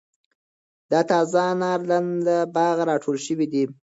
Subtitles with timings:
[0.91, 3.63] دا تازه انار نن له باغه را ټول شوي دي.